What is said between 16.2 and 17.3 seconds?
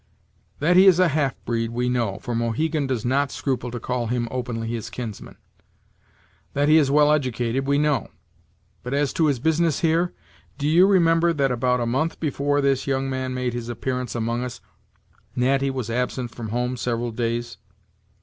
from home several